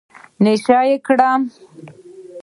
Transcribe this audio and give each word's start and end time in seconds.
نشه 0.43 0.79
يي 0.89 0.95
کړم. 1.07 1.41